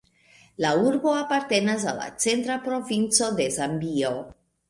La 0.63 0.69
urbo 0.91 1.11
apartenas 1.17 1.85
al 1.91 2.01
la 2.03 2.07
Centra 2.25 2.57
Provinco 2.65 3.31
de 3.41 3.49
Zambio. 3.59 4.13